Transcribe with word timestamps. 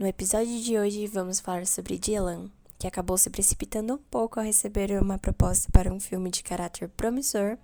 No 0.00 0.06
episódio 0.06 0.58
de 0.62 0.78
hoje 0.78 1.06
vamos 1.06 1.40
falar 1.40 1.66
sobre 1.66 1.98
Dylan, 1.98 2.50
que 2.78 2.86
acabou 2.86 3.18
se 3.18 3.28
precipitando 3.28 3.92
um 3.92 3.98
pouco 3.98 4.40
ao 4.40 4.46
receber 4.46 4.92
uma 4.92 5.18
proposta 5.18 5.68
para 5.70 5.92
um 5.92 6.00
filme 6.00 6.30
de 6.30 6.42
caráter 6.42 6.88
promissor, 6.88 7.58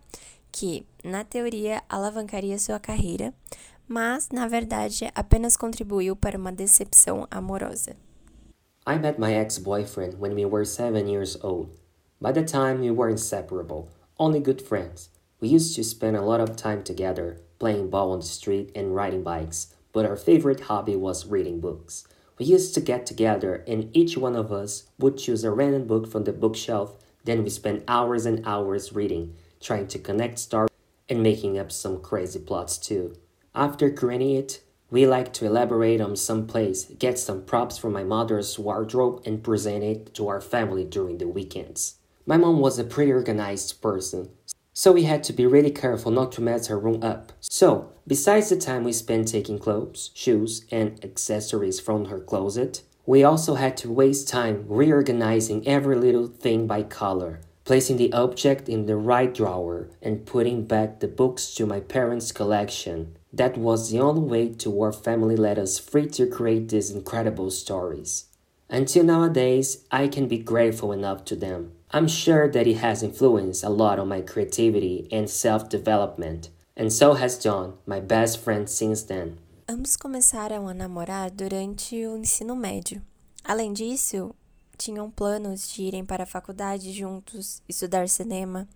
que, 0.53 0.87
na 1.03 1.25
teoria, 1.25 1.83
alavancaria 1.89 2.59
sua 2.59 2.79
carreira, 2.79 3.33
mas, 3.89 4.29
na 4.29 4.47
verdade, 4.47 5.11
apenas 5.15 5.57
contribuiu 5.57 6.15
para 6.15 6.37
uma 6.37 6.53
decepção 6.53 7.27
amorosa. 7.31 7.97
I 8.87 8.99
met 8.99 9.19
my 9.19 9.33
ex-boyfriend 9.33 10.19
when 10.21 10.35
we 10.35 10.45
were 10.45 10.67
7 10.67 11.09
years 11.09 11.39
old. 11.43 11.71
By 12.21 12.33
the 12.33 12.45
time 12.45 12.83
we 12.83 12.91
were 12.91 13.11
inseparable, 13.11 13.89
only 14.19 14.41
good 14.41 14.61
friends. 14.61 15.09
We 15.41 15.49
used 15.49 15.75
to 15.77 15.83
spend 15.83 16.19
a 16.19 16.23
lot 16.23 16.43
of 16.43 16.55
time 16.55 16.83
together, 16.83 17.41
playing 17.59 17.89
ball 17.89 18.11
on 18.13 18.21
the 18.21 18.27
street 18.27 18.73
and 18.77 18.95
riding 18.95 19.23
bikes, 19.23 19.75
but 19.95 20.05
our 20.05 20.19
favorite 20.19 20.65
hobby 20.69 20.97
was 20.97 21.31
reading 21.31 21.61
books. 21.61 22.05
We 22.39 22.47
used 22.47 22.75
to 22.75 22.81
get 22.81 23.07
together 23.07 23.65
and 23.67 23.89
each 23.97 24.19
one 24.19 24.37
of 24.37 24.53
us 24.53 24.85
would 24.99 25.17
choose 25.17 25.43
a 25.43 25.51
random 25.51 25.87
book 25.87 26.07
from 26.11 26.25
the 26.25 26.33
bookshelf, 26.33 26.97
then 27.25 27.43
we 27.43 27.51
spent 27.51 27.85
hours 27.89 28.27
and 28.27 28.47
hours 28.47 28.93
reading, 28.93 29.35
trying 29.61 29.89
to 29.89 29.99
connect 29.99 30.39
stories 30.39 30.71
and 31.09 31.23
making 31.23 31.59
up 31.59 31.73
some 31.73 32.01
crazy 32.01 32.39
plots 32.39 32.77
too. 32.77 33.17
After 33.55 33.91
creating 33.91 34.37
it, 34.37 34.61
we 34.91 35.07
like 35.07 35.33
to 35.35 35.47
elaborate 35.47 36.01
on 36.01 36.15
some 36.15 36.47
place, 36.47 36.85
get 36.99 37.19
some 37.19 37.43
props 37.43 37.79
from 37.79 37.93
my 37.93 38.05
mother's 38.05 38.59
wardrobe, 38.59 39.23
and 39.25 39.43
present 39.43 39.83
it 39.83 40.15
to 40.15 40.29
our 40.29 40.41
family 40.41 40.85
during 40.85 41.19
the 41.19 41.27
weekends. 41.27 41.97
My 42.27 42.37
mom 42.37 42.61
was 42.61 42.79
a 42.79 42.85
pretty 42.85 43.13
organized 43.13 43.81
person, 43.81 44.31
so 44.79 44.93
we 44.93 45.05
had 45.05 45.25
to 45.25 45.33
be 45.33 45.47
really 45.47 45.71
careful 45.71 46.13
not 46.13 46.31
to 46.31 46.43
mess 46.43 46.67
her 46.67 46.79
room 46.79 47.03
up. 47.03 47.33
So, 47.41 47.93
besides 48.07 48.51
the 48.51 48.59
time 48.59 48.85
we 48.85 48.93
spent 48.93 49.27
taking 49.27 49.59
clothes, 49.59 50.11
shoes, 50.13 50.67
and 50.71 51.03
accessories 51.03 51.81
from 51.81 52.05
her 52.05 52.21
closet, 52.21 52.83
we 53.07 53.25
also 53.25 53.55
had 53.55 53.79
to 53.79 53.91
waste 53.91 54.29
time 54.29 54.67
reorganizing 54.69 55.67
every 55.67 55.97
little 55.97 56.27
thing 56.27 56.67
by 56.67 56.83
color, 56.83 57.41
placing 57.65 57.97
the 57.97 58.13
object 58.13 58.69
in 58.69 58.85
the 58.85 58.97
right 58.97 59.33
drawer, 59.33 59.89
and 60.03 60.27
putting 60.27 60.67
back 60.67 61.01
the 61.01 61.09
books 61.09 61.55
to 61.55 61.65
my 61.65 61.81
parents' 61.81 62.31
collection. 62.31 63.17
That 63.33 63.57
was 63.57 63.91
the 63.91 64.01
only 64.01 64.29
way 64.29 64.49
to 64.57 64.83
our 64.83 64.93
family 64.93 65.37
let 65.37 65.57
us 65.57 65.79
free 65.79 66.09
to 66.11 66.27
create 66.27 66.69
these 66.69 66.91
incredible 66.91 67.51
stories. 67.51 68.27
Until 68.69 69.05
nowadays, 69.05 69.87
I 69.91 70.09
can 70.09 70.29
be 70.29 70.37
grateful 70.37 70.93
enough 70.93 71.25
to 71.27 71.37
them. 71.37 71.73
I'm 71.93 72.09
sure 72.09 72.49
that 72.51 72.67
it 72.67 72.79
has 72.79 73.03
influenced 73.03 73.65
a 73.65 73.69
lot 73.69 73.99
on 73.99 74.09
my 74.09 74.21
creativity 74.21 75.07
and 75.13 75.29
self 75.29 75.69
development, 75.69 76.51
and 76.77 76.93
so 76.93 77.15
has 77.15 77.39
John, 77.39 77.75
my 77.87 78.01
best 78.01 78.39
friend 78.43 78.69
since 78.69 79.05
then. 79.05 79.39
Ambos 79.69 79.97
começaram 79.97 80.69
a 80.69 80.75
namorar 80.75 81.31
durante 81.31 82.07
o 82.07 82.17
ensino 82.17 82.57
médio. 82.57 83.03
Além 83.45 83.73
disso, 83.73 84.35
tinham 84.77 85.11
planos 85.11 85.69
de 85.69 85.83
irem 85.83 86.05
para 86.05 86.25
a 86.25 86.27
faculdade 86.27 86.93
juntos, 86.93 87.63
estudar 87.69 88.09
cinema, 88.09 88.69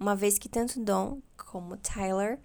uma 0.00 0.16
vez 0.16 0.38
que 0.38 0.48
tanto 0.48 0.80
Don 0.80 1.20
como 1.36 1.76
Tyler 1.76 2.38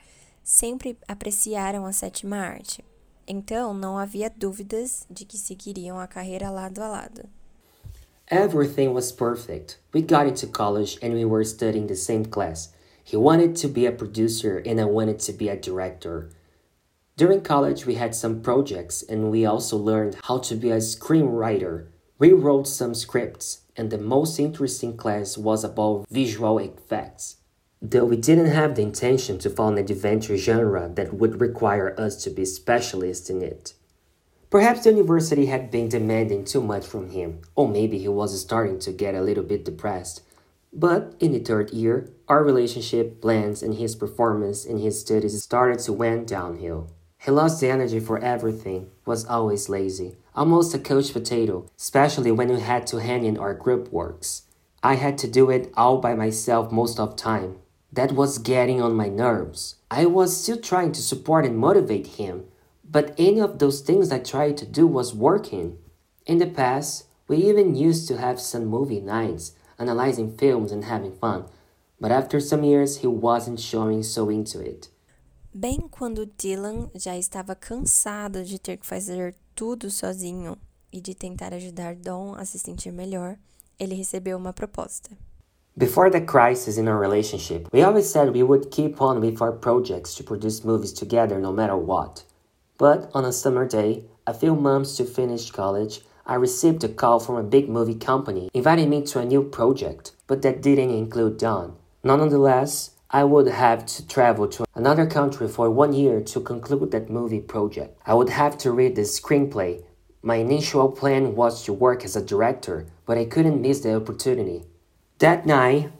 sempre 0.43 0.97
apreciaram 1.07 1.85
a 1.85 1.93
sétima 1.93 2.37
arte. 2.37 2.83
Então, 3.27 3.73
não 3.73 3.97
havia 3.97 4.29
dúvidas 4.29 5.05
de 5.09 5.23
que 5.23 5.37
seguiriam 5.37 5.99
a 5.99 6.07
carreira 6.07 6.49
lado 6.49 6.81
a 6.81 6.87
lado. 6.87 7.29
Everything 8.29 8.93
was 8.93 9.11
perfect. 9.11 9.79
We 9.91 10.03
got 10.03 10.27
into 10.27 10.45
college 10.45 10.99
and 11.01 11.15
we 11.15 11.25
were 11.25 11.43
studying 11.43 11.87
the 11.87 11.95
same 11.95 12.25
class. 12.25 12.71
He 13.03 13.17
wanted 13.17 13.55
to 13.55 13.67
be 13.67 13.87
a 13.87 13.91
producer 13.91 14.61
and 14.63 14.79
I 14.79 14.85
wanted 14.85 15.17
to 15.21 15.33
be 15.33 15.49
a 15.49 15.57
director. 15.57 16.29
During 17.17 17.41
college, 17.41 17.87
we 17.87 17.95
had 17.95 18.13
some 18.13 18.43
projects 18.43 19.01
and 19.01 19.31
we 19.31 19.47
also 19.47 19.77
learned 19.77 20.17
how 20.25 20.37
to 20.37 20.53
be 20.53 20.69
a 20.69 20.77
screenwriter. 20.77 21.87
We 22.19 22.31
wrote 22.33 22.67
some 22.67 22.93
scripts, 22.93 23.61
and 23.75 23.89
the 23.89 23.97
most 23.97 24.39
interesting 24.39 24.95
class 24.95 25.35
was 25.35 25.63
about 25.63 26.05
visual 26.11 26.59
effects. 26.59 27.37
Though 27.81 28.05
we 28.05 28.17
didn't 28.17 28.51
have 28.51 28.75
the 28.75 28.83
intention 28.83 29.39
to 29.39 29.49
follow 29.49 29.71
an 29.71 29.77
adventure 29.79 30.37
genre 30.37 30.87
that 30.95 31.15
would 31.15 31.41
require 31.41 31.99
us 31.99 32.21
to 32.25 32.29
be 32.29 32.45
specialists 32.45 33.29
in 33.29 33.41
it. 33.41 33.73
Perhaps 34.49 34.83
the 34.83 34.91
university 34.91 35.45
had 35.45 35.69
been 35.69 35.89
demanding 35.89 36.43
too 36.43 36.61
much 36.61 36.83
from 36.83 37.11
him, 37.11 37.41
or 37.55 37.67
maybe 37.67 37.99
he 37.99 38.07
was 38.07 38.39
starting 38.41 38.79
to 38.79 38.91
get 38.91 39.13
a 39.13 39.21
little 39.21 39.43
bit 39.43 39.63
depressed. 39.63 40.23
But 40.73 41.13
in 41.19 41.33
the 41.33 41.39
third 41.39 41.69
year, 41.69 42.09
our 42.27 42.43
relationship, 42.43 43.21
plans, 43.21 43.61
and 43.61 43.75
his 43.75 43.95
performance 43.95 44.65
in 44.65 44.79
his 44.79 44.99
studies 44.99 45.43
started 45.43 45.77
to 45.79 45.93
went 45.93 46.27
downhill. 46.27 46.89
He 47.19 47.29
lost 47.29 47.61
the 47.61 47.69
energy 47.69 47.99
for 47.99 48.17
everything, 48.17 48.89
was 49.05 49.25
always 49.25 49.69
lazy, 49.69 50.15
almost 50.35 50.73
a 50.73 50.79
couch 50.79 51.13
potato, 51.13 51.67
especially 51.77 52.31
when 52.31 52.47
we 52.47 52.59
had 52.59 52.87
to 52.87 53.01
hand 53.01 53.25
in 53.25 53.37
our 53.37 53.53
group 53.53 53.91
works. 53.91 54.43
I 54.81 54.95
had 54.95 55.19
to 55.19 55.27
do 55.27 55.51
it 55.51 55.71
all 55.77 55.99
by 55.99 56.15
myself 56.15 56.71
most 56.71 56.99
of 56.99 57.15
time. 57.15 57.57
That 57.91 58.13
was 58.13 58.39
getting 58.39 58.81
on 58.81 58.93
my 58.95 59.09
nerves. 59.09 59.75
I 59.91 60.05
was 60.07 60.35
still 60.35 60.57
trying 60.57 60.91
to 60.93 61.01
support 61.01 61.45
and 61.45 61.57
motivate 61.57 62.07
him, 62.17 62.45
but 62.91 63.13
any 63.17 63.39
of 63.39 63.59
those 63.59 63.81
things 63.81 64.11
I 64.11 64.19
tried 64.19 64.57
to 64.57 64.65
do 64.65 64.87
was 64.87 65.13
working. 65.13 65.77
In 66.25 66.39
the 66.39 66.47
past, 66.47 67.05
we 67.27 67.37
even 67.37 67.75
used 67.75 68.07
to 68.07 68.17
have 68.17 68.39
some 68.39 68.65
movie 68.65 68.99
nights, 69.01 69.53
analyzing 69.77 70.35
films 70.35 70.71
and 70.71 70.83
having 70.85 71.11
fun, 71.11 71.45
but 72.01 72.11
after 72.11 72.39
some 72.39 72.63
years 72.63 72.97
he 72.97 73.07
wasn't 73.07 73.59
showing 73.59 74.01
so 74.03 74.29
into 74.29 74.59
it. 74.59 74.89
Bem 75.53 75.87
quando 75.89 76.25
Dylan 76.25 76.89
já 76.95 77.17
estava 77.17 77.55
cansado 77.55 78.43
de 78.43 78.59
ter 78.59 78.77
que 78.77 78.85
fazer 78.85 79.35
tudo 79.55 79.89
sozinho 79.89 80.57
e 80.91 81.01
de 81.01 81.13
tentar 81.13 81.53
ajudar 81.53 81.95
Don 81.95 82.33
a 82.35 82.45
se 82.45 82.57
sentir 82.57 82.91
melhor, 82.91 83.37
ele 83.79 83.95
recebeu 83.95 84.37
uma 84.37 84.53
proposta. 84.53 85.09
Before 85.77 86.09
the 86.09 86.21
crisis 86.21 86.77
in 86.77 86.87
our 86.87 86.99
relationship, 86.99 87.67
we 87.71 87.83
always 87.83 88.07
said 88.07 88.33
we 88.33 88.43
would 88.43 88.69
keep 88.69 89.01
on 89.01 89.21
with 89.21 89.41
our 89.41 89.53
projects 89.53 90.13
to 90.15 90.23
produce 90.23 90.65
movies 90.65 90.91
together 90.91 91.39
no 91.39 91.53
matter 91.53 91.77
what. 91.77 92.23
But 92.79 93.11
on 93.13 93.25
a 93.25 93.33
summer 93.33 93.67
day, 93.67 94.05
a 94.25 94.33
few 94.33 94.55
months 94.55 94.95
to 94.97 95.03
finish 95.03 95.51
college, 95.51 95.99
I 96.25 96.35
received 96.35 96.81
a 96.85 96.87
call 96.87 97.19
from 97.19 97.35
a 97.35 97.43
big 97.43 97.67
movie 97.67 97.93
company 97.93 98.49
inviting 98.53 98.89
me 98.89 99.01
to 99.07 99.19
a 99.19 99.25
new 99.25 99.43
project, 99.43 100.13
but 100.27 100.41
that 100.43 100.61
didn't 100.61 100.91
include 100.91 101.37
Don. 101.37 101.75
Nonetheless, 102.05 102.91
I 103.11 103.25
would 103.25 103.47
have 103.47 103.85
to 103.87 104.07
travel 104.07 104.47
to 104.47 104.63
another 104.75 105.05
country 105.05 105.49
for 105.49 105.69
one 105.69 105.91
year 105.91 106.21
to 106.21 106.39
conclude 106.39 106.91
that 106.91 107.09
movie 107.09 107.41
project. 107.41 107.99
I 108.05 108.13
would 108.13 108.29
have 108.29 108.57
to 108.59 108.71
read 108.71 108.95
the 108.95 109.01
screenplay. 109.01 109.83
My 110.21 110.35
initial 110.35 110.89
plan 110.89 111.35
was 111.35 111.65
to 111.65 111.73
work 111.73 112.05
as 112.05 112.15
a 112.15 112.25
director, 112.25 112.85
but 113.05 113.17
I 113.17 113.25
couldn't 113.25 113.61
miss 113.61 113.81
the 113.81 113.93
opportunity. 113.93 114.63
That 115.17 115.45
night, 115.45 115.91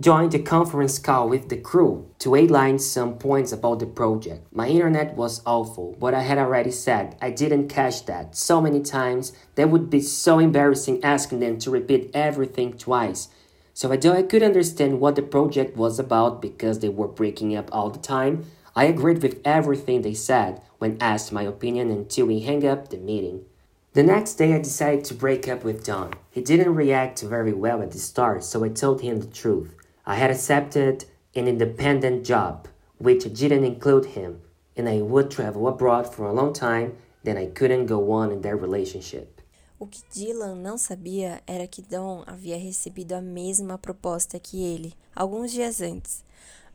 joined 0.00 0.32
the 0.32 0.38
conference 0.38 0.98
call 0.98 1.28
with 1.28 1.48
the 1.48 1.56
crew 1.56 2.10
to 2.18 2.36
outline 2.36 2.78
some 2.78 3.18
points 3.18 3.52
about 3.52 3.78
the 3.78 3.86
project. 3.86 4.44
My 4.52 4.66
internet 4.66 5.14
was 5.14 5.42
awful, 5.46 5.96
but 6.00 6.12
I 6.12 6.22
had 6.22 6.38
already 6.38 6.72
said 6.72 7.16
I 7.20 7.30
didn't 7.30 7.68
catch 7.68 8.06
that 8.06 8.34
so 8.34 8.60
many 8.60 8.80
times 8.80 9.32
that 9.54 9.70
would 9.70 9.90
be 9.90 10.00
so 10.00 10.40
embarrassing 10.40 11.04
asking 11.04 11.38
them 11.38 11.58
to 11.58 11.70
repeat 11.70 12.10
everything 12.14 12.76
twice. 12.76 13.28
So 13.74 13.90
although 13.90 14.14
I 14.14 14.22
could 14.22 14.42
understand 14.42 14.98
what 14.98 15.14
the 15.14 15.22
project 15.22 15.76
was 15.76 15.98
about 15.98 16.42
because 16.42 16.80
they 16.80 16.88
were 16.88 17.08
breaking 17.08 17.56
up 17.56 17.68
all 17.70 17.90
the 17.90 18.00
time, 18.00 18.46
I 18.74 18.86
agreed 18.86 19.22
with 19.22 19.40
everything 19.44 20.02
they 20.02 20.14
said 20.14 20.62
when 20.78 20.96
asked 21.00 21.32
my 21.32 21.42
opinion 21.42 21.90
until 21.90 22.26
we 22.26 22.42
hung 22.42 22.66
up 22.66 22.88
the 22.88 22.96
meeting. 22.96 23.44
The 23.92 24.02
next 24.02 24.34
day 24.34 24.54
I 24.54 24.58
decided 24.58 25.04
to 25.04 25.14
break 25.14 25.46
up 25.46 25.62
with 25.62 25.84
Don. 25.84 26.14
He 26.30 26.40
didn't 26.40 26.74
react 26.74 27.20
very 27.20 27.52
well 27.52 27.82
at 27.82 27.90
the 27.92 27.98
start, 27.98 28.42
so 28.42 28.64
I 28.64 28.70
told 28.70 29.02
him 29.02 29.20
the 29.20 29.26
truth. 29.26 29.76
I 30.04 30.16
had 30.16 30.30
accepted 30.30 31.06
an 31.36 31.46
independent 31.46 32.24
job, 32.24 32.66
which 32.98 33.24
didn't 33.32 33.64
include 33.64 34.06
him, 34.16 34.40
and 34.76 34.88
I 34.88 35.00
would 35.00 35.30
travel 35.30 35.68
abroad 35.68 36.12
for 36.12 36.26
a 36.26 36.32
long 36.32 36.52
time, 36.52 36.94
then 37.22 37.36
I 37.36 37.46
couldn't 37.46 37.86
go 37.86 38.10
on 38.10 38.32
in 38.32 38.42
relationship. 38.42 39.40
O 39.78 39.86
que 39.86 40.02
Dylan 40.12 40.56
não 40.56 40.76
sabia 40.76 41.40
era 41.46 41.66
que 41.66 41.82
Don 41.82 42.22
havia 42.26 42.56
recebido 42.56 43.14
a 43.14 43.20
mesma 43.20 43.78
proposta 43.78 44.38
que 44.38 44.62
ele, 44.62 44.94
alguns 45.14 45.50
dias 45.50 45.80
antes, 45.80 46.24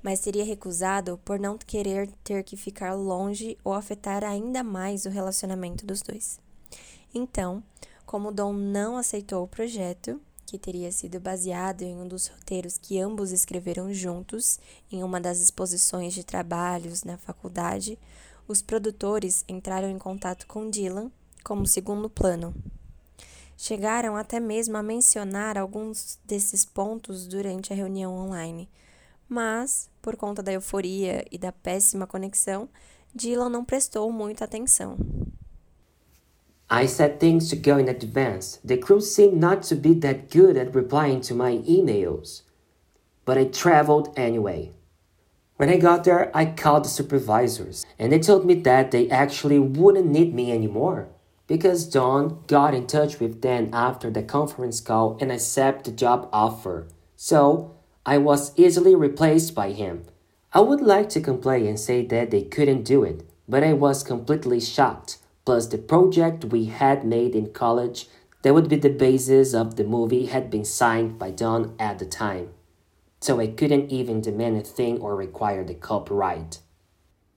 mas 0.02 0.20
teria 0.20 0.44
recusado 0.44 1.18
por 1.24 1.40
não 1.40 1.58
querer 1.58 2.10
ter 2.24 2.44
que 2.44 2.56
ficar 2.56 2.94
longe 2.94 3.58
ou 3.64 3.74
afetar 3.74 4.24
ainda 4.24 4.64
mais 4.64 5.06
o 5.06 5.10
relacionamento 5.10 5.86
dos 5.86 6.02
dois. 6.02 6.40
Então, 7.14 7.64
como 8.06 8.32
Don 8.32 8.54
não 8.54 8.98
aceitou 8.98 9.44
o 9.44 9.48
projeto, 9.48 10.20
que 10.48 10.58
teria 10.58 10.90
sido 10.94 11.20
baseado 11.20 11.82
em 11.82 11.94
um 11.98 12.08
dos 12.08 12.28
roteiros 12.28 12.78
que 12.78 12.98
ambos 12.98 13.34
escreveram 13.34 13.94
juntos 13.94 14.58
em 14.90 15.04
uma 15.04 15.20
das 15.20 15.42
exposições 15.42 16.14
de 16.14 16.24
trabalhos 16.24 17.04
na 17.04 17.18
faculdade, 17.18 18.00
os 18.48 18.62
produtores 18.62 19.44
entraram 19.46 19.90
em 19.90 20.00
contato 20.00 20.48
com 20.48 20.70
Dylan 20.70 21.12
como 21.44 21.68
segundo 21.68 22.10
plano. 22.10 22.56
Chegaram 23.58 24.16
até 24.16 24.40
mesmo 24.40 24.78
a 24.78 24.84
mencionar 24.84 25.58
alguns 25.58 26.18
desses 26.24 26.64
pontos 26.64 27.28
durante 27.28 27.74
a 27.74 27.76
reunião 27.76 28.16
online, 28.16 28.70
mas, 29.28 29.90
por 30.02 30.16
conta 30.16 30.42
da 30.42 30.54
euforia 30.54 31.26
e 31.30 31.38
da 31.38 31.52
péssima 31.52 32.08
conexão, 32.08 32.70
Dylan 33.14 33.50
não 33.50 33.66
prestou 33.66 34.10
muita 34.14 34.46
atenção. 34.46 34.98
I 36.70 36.86
said 36.86 37.20
things 37.20 37.50
to 37.50 37.56
go 37.56 37.78
in 37.78 37.88
advance. 37.88 38.60
The 38.64 38.78
crew 38.78 39.00
seemed 39.00 39.40
not 39.40 39.64
to 39.64 39.76
be 39.76 39.94
that 39.96 40.30
good 40.30 40.58
at 40.58 40.76
replying 40.76 41.22
to 41.22 41.34
my 41.34 41.58
emails. 41.60 42.42
But 43.24 43.38
I 43.38 43.46
traveled 43.46 44.14
anyway. 44.18 44.74
When 45.56 45.70
I 45.70 45.78
got 45.78 46.04
there, 46.04 46.30
I 46.36 46.46
called 46.46 46.86
the 46.86 46.90
supervisors, 46.90 47.86
and 47.98 48.12
they 48.12 48.20
told 48.20 48.46
me 48.46 48.54
that 48.54 48.92
they 48.92 49.10
actually 49.10 49.60
wouldn't 49.60 50.06
need 50.06 50.34
me 50.34 50.52
anymore 50.52 51.10
because 51.48 51.88
Don 51.88 52.44
got 52.48 52.76
in 52.76 52.86
touch 52.86 53.20
with 53.20 53.42
them 53.42 53.70
after 53.74 54.12
the 54.12 54.22
conference 54.22 54.82
call 54.82 55.18
and 55.20 55.32
accepted 55.32 55.94
the 55.94 55.98
job 55.98 56.30
offer. 56.34 56.88
So 57.16 57.76
I 58.06 58.18
was 58.18 58.52
easily 58.58 58.94
replaced 58.94 59.56
by 59.56 59.72
him. 59.72 60.04
I 60.54 60.60
would 60.60 60.82
like 60.82 61.10
to 61.10 61.22
complain 61.22 61.66
and 61.66 61.80
say 61.80 62.06
that 62.06 62.32
they 62.32 62.44
couldn't 62.44 62.84
do 62.84 63.04
it, 63.04 63.28
but 63.48 63.64
I 63.64 63.74
was 63.74 64.04
completely 64.04 64.60
shocked. 64.60 65.18
Plus, 65.48 65.68
the 65.68 65.78
project 65.78 66.44
we 66.52 66.66
had 66.66 67.06
made 67.06 67.34
in 67.34 67.54
college 67.54 68.10
that 68.42 68.54
would 68.54 68.68
be 68.68 68.76
the 68.76 68.90
basis 68.90 69.54
of 69.54 69.78
the 69.78 69.86
movie 69.86 70.26
had 70.26 70.50
been 70.50 70.66
signed 70.66 71.18
by 71.18 71.32
Don 71.32 71.74
at 71.80 72.00
the 72.00 72.06
time. 72.06 72.50
So 73.22 73.40
I 73.40 73.48
couldn't 73.48 73.90
even 73.90 74.20
demand 74.20 74.58
a 74.58 74.62
thing 74.62 75.00
or 75.00 75.16
require 75.16 75.64
the 75.64 75.76
copyright. 75.76 76.60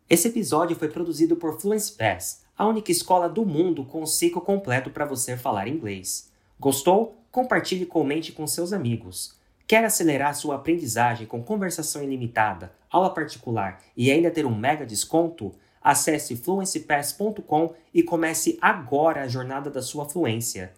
Esse 0.09 0.27
episódio 0.27 0.75
foi 0.75 0.89
produzido 0.89 1.37
por 1.37 1.61
Fluence 1.61 1.93
Pass, 1.93 2.43
a 2.59 2.67
única 2.67 2.91
escola 2.91 3.29
do 3.29 3.47
mundo 3.47 3.85
com 3.85 4.03
o 4.03 4.09
ciclo 4.09 4.41
completo 4.41 4.91
para 4.91 5.05
você 5.05 5.37
falar 5.37 5.69
inglês. 5.69 6.33
Gostou? 6.59 7.15
Compartilhe 7.31 7.85
e 7.85 7.87
comente 7.87 8.33
com 8.33 8.45
seus 8.45 8.73
amigos. 8.73 9.39
Quer 9.69 9.85
acelerar 9.85 10.35
sua 10.35 10.57
aprendizagem 10.57 11.29
com 11.29 11.45
conversação 11.45 12.03
ilimitada, 12.03 12.73
aula 12.91 13.15
particular 13.15 13.81
e 13.97 14.11
ainda 14.11 14.33
ter 14.33 14.45
um 14.45 14.59
mega 14.59 14.85
desconto? 14.85 15.53
Acesse 15.81 16.37
fluencypass.com 16.37 17.75
e 17.93 18.03
comece 18.03 18.59
agora 18.61 19.23
a 19.23 19.29
jornada 19.29 19.71
da 19.71 19.81
sua 19.81 20.09
fluência. 20.09 20.73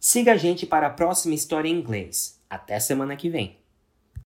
Siga 0.00 0.32
a 0.32 0.36
gente 0.36 0.66
para 0.66 0.86
a 0.88 0.90
próxima 0.90 1.34
história 1.34 1.68
em 1.68 1.78
inglês. 1.78 2.40
Até 2.48 2.78
semana 2.78 3.16
que 3.16 3.28
vem! 3.28 3.65